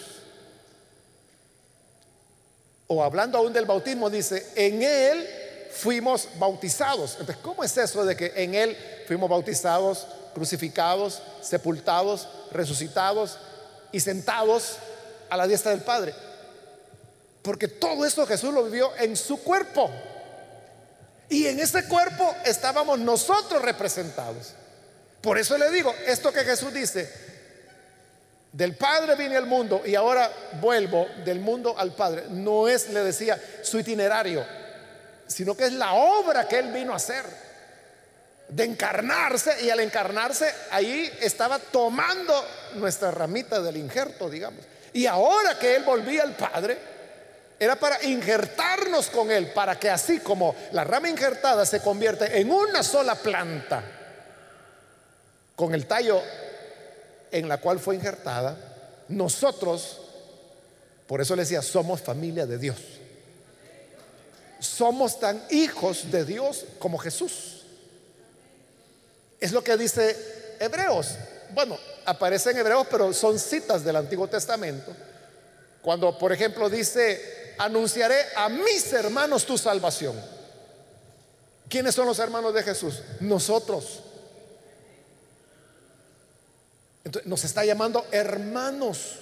[2.87, 5.27] O hablando aún del bautismo, dice, en Él
[5.71, 7.11] fuimos bautizados.
[7.19, 8.77] Entonces, ¿cómo es eso de que en Él
[9.07, 13.39] fuimos bautizados, crucificados, sepultados, resucitados
[13.91, 14.75] y sentados
[15.31, 16.13] a la diestra del Padre?
[17.41, 19.89] Porque todo esto Jesús lo vivió en su cuerpo.
[21.29, 24.53] Y en ese cuerpo estábamos nosotros representados.
[25.21, 27.11] Por eso le digo, esto que Jesús dice,
[28.51, 30.31] del Padre vine al mundo y ahora
[30.61, 34.45] vuelvo del mundo al Padre, no es, le decía, su itinerario,
[35.27, 37.25] sino que es la obra que Él vino a hacer,
[38.47, 42.33] de encarnarse y al encarnarse ahí estaba tomando
[42.75, 44.63] nuestra ramita del injerto, digamos.
[44.93, 46.77] Y ahora que Él volvía al Padre,
[47.59, 52.51] era para injertarnos con Él, para que así como la rama injertada se convierte en
[52.51, 53.83] una sola planta,
[55.55, 56.21] con el tallo
[57.31, 58.57] en la cual fue injertada,
[59.07, 60.01] nosotros,
[61.07, 62.77] por eso le decía, somos familia de Dios.
[64.59, 67.54] Somos tan hijos de Dios como Jesús.
[69.39, 71.15] Es lo que dice Hebreos.
[71.53, 74.91] Bueno, aparece en Hebreos, pero son citas del Antiguo Testamento.
[75.81, 80.15] Cuando, por ejemplo, dice anunciaré a mis hermanos tu salvación.
[81.69, 83.01] ¿Quiénes son los hermanos de Jesús?
[83.21, 84.01] Nosotros.
[87.03, 89.19] Entonces, nos está llamando hermanos.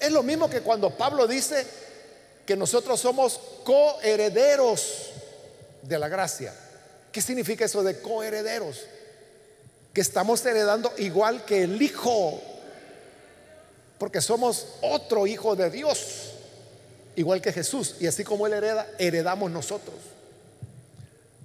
[0.00, 1.66] Es lo mismo que cuando Pablo dice
[2.46, 5.10] que nosotros somos coherederos
[5.82, 6.54] de la gracia.
[7.10, 8.84] ¿Qué significa eso de coherederos?
[9.94, 12.42] Que estamos heredando igual que el Hijo,
[13.96, 16.34] porque somos otro Hijo de Dios
[17.16, 17.96] igual que Jesús.
[18.00, 19.96] Y así como Él hereda, heredamos nosotros.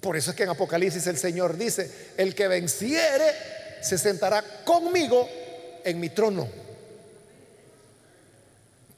[0.00, 3.34] Por eso es que en Apocalipsis el Señor dice, el que venciere
[3.82, 5.28] se sentará conmigo
[5.84, 6.48] en mi trono.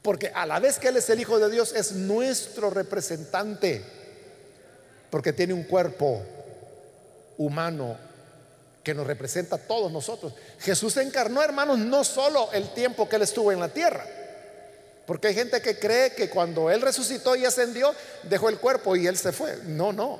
[0.01, 3.81] Porque a la vez que Él es el Hijo de Dios, es nuestro representante.
[5.09, 6.21] Porque tiene un cuerpo
[7.37, 7.97] humano
[8.83, 10.33] que nos representa a todos nosotros.
[10.59, 14.05] Jesús encarnó, hermanos, no solo el tiempo que Él estuvo en la tierra
[15.05, 19.07] porque hay gente que cree que cuando Él resucitó y ascendió, dejó el cuerpo y
[19.07, 19.57] Él se fue.
[19.65, 20.19] No, no.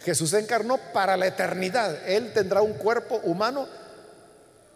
[0.00, 2.06] Jesús se encarnó para la eternidad.
[2.06, 3.66] Él tendrá un cuerpo humano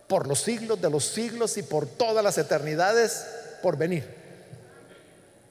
[0.07, 3.26] por los siglos de los siglos y por todas las eternidades
[3.62, 4.05] por venir.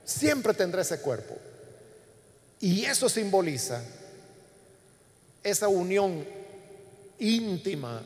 [0.04, 1.36] Siempre tendrá ese cuerpo.
[2.60, 3.82] Y eso simboliza
[5.44, 6.26] esa unión
[7.24, 8.04] íntima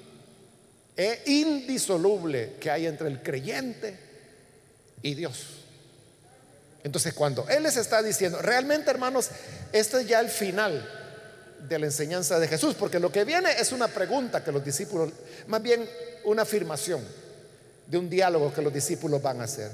[0.95, 3.97] e indisoluble que hay entre el creyente
[5.01, 5.45] y Dios.
[6.83, 9.29] Entonces cuando Él les está diciendo, realmente hermanos,
[9.71, 10.87] esto es ya el final
[11.67, 15.11] de la enseñanza de Jesús, porque lo que viene es una pregunta que los discípulos,
[15.47, 15.87] más bien
[16.23, 17.01] una afirmación
[17.87, 19.71] de un diálogo que los discípulos van a hacer.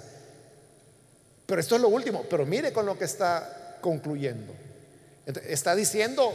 [1.45, 4.53] Pero esto es lo último, pero mire con lo que está concluyendo.
[5.25, 6.33] Está diciendo,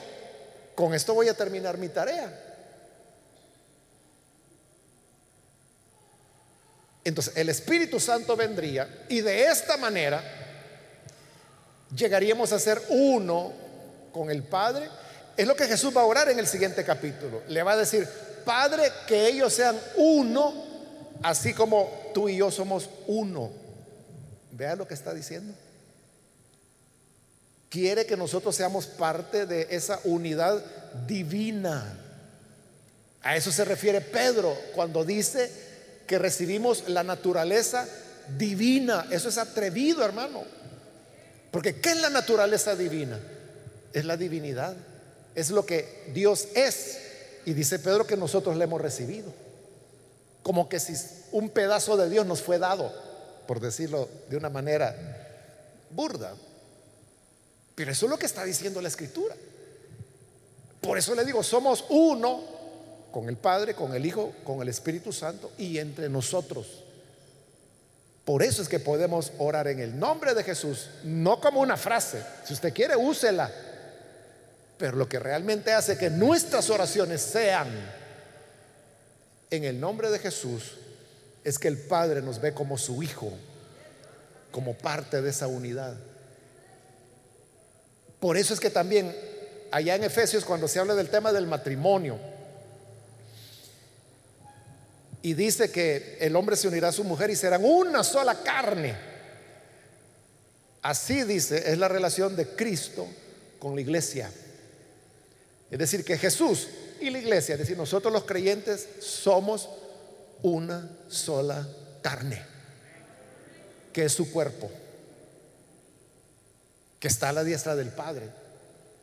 [0.75, 2.48] con esto voy a terminar mi tarea.
[7.09, 10.23] Entonces el Espíritu Santo vendría y de esta manera
[11.97, 13.55] llegaríamos a ser uno
[14.13, 14.91] con el Padre.
[15.35, 17.43] Es lo que Jesús va a orar en el siguiente capítulo.
[17.49, 18.07] Le va a decir,
[18.45, 20.53] Padre, que ellos sean uno,
[21.23, 23.53] así como tú y yo somos uno.
[24.53, 25.55] Vea lo que está diciendo.
[27.71, 30.63] Quiere que nosotros seamos parte de esa unidad
[31.07, 31.99] divina.
[33.23, 35.68] A eso se refiere Pedro cuando dice
[36.09, 37.87] que recibimos la naturaleza
[38.37, 39.07] divina.
[39.11, 40.43] Eso es atrevido, hermano.
[41.53, 43.21] Porque ¿qué es la naturaleza divina?
[43.93, 44.75] Es la divinidad.
[45.37, 46.99] Es lo que Dios es.
[47.45, 49.33] Y dice Pedro que nosotros le hemos recibido.
[50.43, 50.95] Como que si
[51.31, 52.93] un pedazo de Dios nos fue dado,
[53.47, 54.97] por decirlo de una manera
[55.91, 56.35] burda.
[57.75, 59.37] Pero eso es lo que está diciendo la escritura.
[60.81, 62.58] Por eso le digo, somos uno
[63.11, 66.85] con el Padre, con el Hijo, con el Espíritu Santo y entre nosotros.
[68.25, 72.23] Por eso es que podemos orar en el nombre de Jesús, no como una frase.
[72.45, 73.51] Si usted quiere, úsela.
[74.77, 77.69] Pero lo que realmente hace que nuestras oraciones sean
[79.51, 80.75] en el nombre de Jesús
[81.43, 83.33] es que el Padre nos ve como su Hijo,
[84.51, 85.97] como parte de esa unidad.
[88.21, 89.17] Por eso es que también
[89.71, 92.19] allá en Efesios cuando se habla del tema del matrimonio
[95.23, 98.97] y dice que el hombre se unirá a su mujer y serán una sola carne.
[100.83, 103.07] Así dice, es la relación de Cristo
[103.59, 104.31] con la iglesia.
[105.71, 106.69] Es decir, que Jesús
[107.01, 109.69] y la iglesia, es decir, nosotros los creyentes somos
[110.43, 111.67] una sola
[112.01, 112.43] carne,
[113.93, 114.71] que es su cuerpo,
[117.01, 118.29] que está a la diestra del Padre.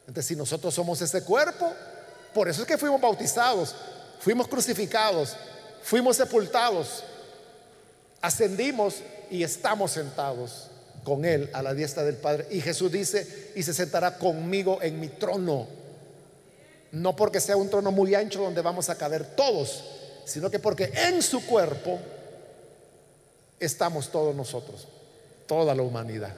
[0.08, 1.72] Entonces, si nosotros somos ese cuerpo,
[2.34, 3.76] por eso es que fuimos bautizados,
[4.20, 5.36] fuimos crucificados,
[5.86, 7.04] fuimos sepultados,
[8.20, 8.96] ascendimos
[9.30, 10.72] y estamos sentados
[11.04, 12.48] con Él a la diestra del Padre.
[12.50, 15.68] Y Jesús dice, y se sentará conmigo en mi trono.
[16.92, 19.84] No porque sea un trono muy ancho donde vamos a caber todos,
[20.26, 22.00] sino que porque en su cuerpo
[23.60, 24.88] estamos todos nosotros,
[25.46, 26.34] toda la humanidad.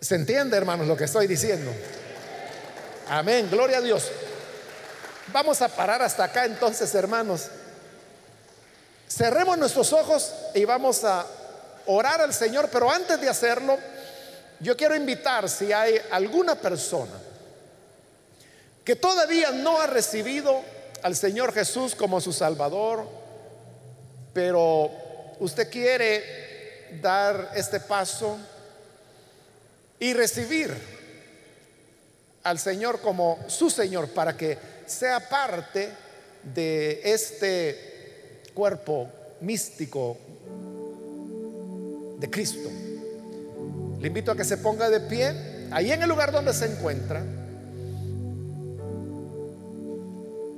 [0.00, 1.70] ¿Se entiende, hermanos, lo que estoy diciendo?
[3.08, 4.10] Amén, gloria a Dios.
[5.32, 7.48] Vamos a parar hasta acá entonces, hermanos.
[9.08, 11.26] Cerremos nuestros ojos y vamos a
[11.86, 13.78] orar al Señor, pero antes de hacerlo,
[14.60, 17.12] yo quiero invitar si hay alguna persona
[18.84, 20.60] que todavía no ha recibido
[21.02, 23.08] al Señor Jesús como su Salvador,
[24.34, 24.90] pero
[25.40, 28.36] usted quiere dar este paso
[29.98, 30.76] y recibir
[32.42, 35.90] al Señor como su Señor para que sea parte
[36.54, 39.08] de este cuerpo
[39.40, 40.16] místico
[42.18, 42.68] de Cristo.
[44.00, 45.32] Le invito a que se ponga de pie
[45.70, 47.24] ahí en el lugar donde se encuentra,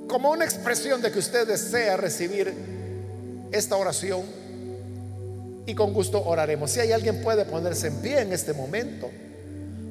[0.07, 2.53] como una expresión de que usted desea recibir
[3.51, 4.23] esta oración
[5.65, 6.71] y con gusto oraremos.
[6.71, 9.09] Si hay alguien puede ponerse en pie en este momento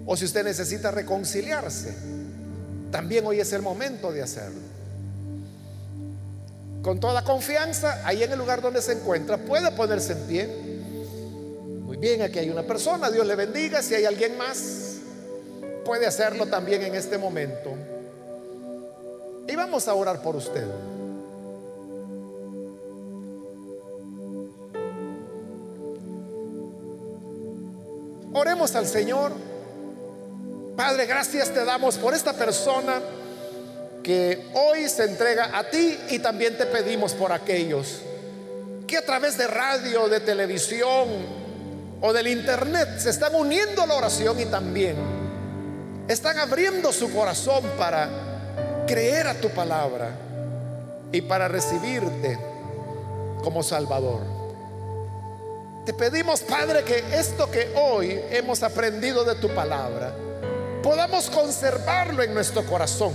[0.07, 1.95] o si usted necesita reconciliarse
[2.95, 4.61] también hoy es el momento de hacerlo.
[6.81, 10.47] Con toda confianza, ahí en el lugar donde se encuentra, puede ponerse en pie.
[11.83, 13.83] Muy bien, aquí hay una persona, Dios le bendiga.
[13.83, 14.99] Si hay alguien más,
[15.85, 17.73] puede hacerlo también en este momento.
[19.49, 20.65] Y vamos a orar por usted.
[28.33, 29.54] Oremos al Señor.
[30.77, 33.01] Padre, gracias te damos por esta persona
[34.03, 38.01] que hoy se entrega a ti y también te pedimos por aquellos
[38.87, 41.09] que a través de radio, de televisión
[42.01, 44.97] o del internet se están uniendo a la oración y también
[46.09, 48.09] están abriendo su corazón para
[48.87, 50.11] creer a tu palabra
[51.13, 52.37] y para recibirte
[53.43, 54.21] como Salvador.
[55.87, 60.15] Te pedimos, Padre, que esto que hoy hemos aprendido de tu palabra,
[60.85, 63.15] podamos conservarlo en nuestro corazón.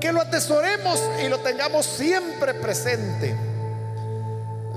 [0.00, 3.34] Que lo atesoremos y lo tengamos siempre presente.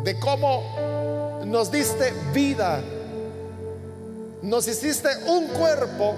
[0.04, 2.80] De cómo nos diste vida.
[4.44, 6.14] Nos hiciste un cuerpo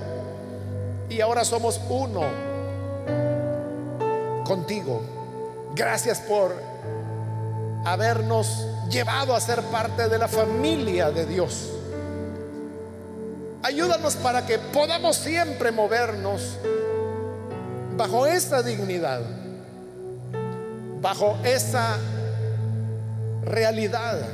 [1.09, 2.23] y ahora somos uno
[4.45, 5.01] contigo.
[5.73, 6.53] Gracias por
[7.85, 11.80] habernos llevado a ser parte de la familia de Dios.
[13.71, 16.57] Ayúdanos para que podamos siempre movernos
[17.95, 19.21] bajo esa dignidad,
[20.99, 21.97] bajo esa
[23.45, 24.27] realidad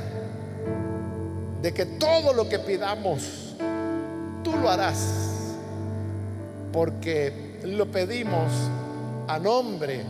[1.62, 3.54] de que todo lo que pidamos,
[4.42, 5.06] tú lo harás,
[6.72, 8.50] porque lo pedimos
[9.28, 10.04] a nombre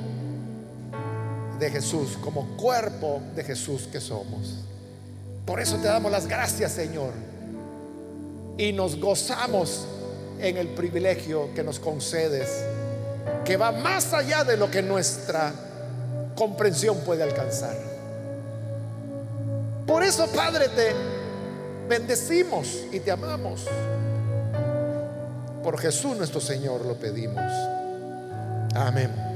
[1.58, 4.64] de Jesús, como cuerpo de Jesús que somos.
[5.44, 7.27] Por eso te damos las gracias, Señor
[8.58, 9.86] y nos gozamos
[10.40, 12.64] en el privilegio que nos concedes,
[13.44, 15.52] que va más allá de lo que nuestra
[16.34, 17.76] comprensión puede alcanzar.
[19.86, 20.92] Por eso, Padre, te
[21.88, 23.66] bendecimos y te amamos.
[25.62, 27.50] Por Jesús nuestro Señor lo pedimos.
[28.74, 29.27] Amén.